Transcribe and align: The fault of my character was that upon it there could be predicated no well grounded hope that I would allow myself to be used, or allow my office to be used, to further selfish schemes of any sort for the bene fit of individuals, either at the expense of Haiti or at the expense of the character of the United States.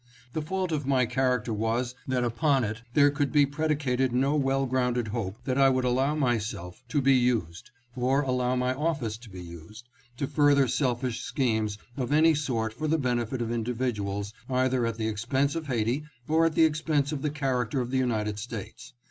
The 0.33 0.41
fault 0.41 0.71
of 0.71 0.87
my 0.87 1.05
character 1.05 1.53
was 1.53 1.93
that 2.07 2.23
upon 2.23 2.63
it 2.63 2.81
there 2.95 3.11
could 3.11 3.31
be 3.31 3.45
predicated 3.45 4.11
no 4.11 4.35
well 4.35 4.65
grounded 4.65 5.09
hope 5.09 5.35
that 5.43 5.59
I 5.59 5.69
would 5.69 5.85
allow 5.85 6.15
myself 6.15 6.81
to 6.89 7.01
be 7.03 7.13
used, 7.13 7.69
or 7.95 8.23
allow 8.23 8.55
my 8.55 8.73
office 8.73 9.15
to 9.17 9.29
be 9.29 9.43
used, 9.43 9.89
to 10.17 10.25
further 10.25 10.67
selfish 10.67 11.21
schemes 11.21 11.77
of 11.97 12.11
any 12.11 12.33
sort 12.33 12.73
for 12.73 12.87
the 12.87 12.97
bene 12.97 13.27
fit 13.27 13.43
of 13.43 13.51
individuals, 13.51 14.33
either 14.49 14.87
at 14.87 14.97
the 14.97 15.07
expense 15.07 15.53
of 15.53 15.67
Haiti 15.67 16.05
or 16.27 16.47
at 16.47 16.55
the 16.55 16.65
expense 16.65 17.11
of 17.11 17.21
the 17.21 17.29
character 17.29 17.79
of 17.79 17.91
the 17.91 17.99
United 17.99 18.39
States. 18.39 18.93